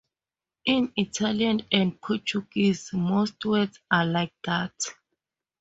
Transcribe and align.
In 0.65 0.91
Italian 0.95 1.61
and 1.71 2.01
Portuguese, 2.01 2.89
most 2.91 3.45
words 3.45 3.77
are 3.91 4.03
like 4.07 4.33
that. 4.45 4.73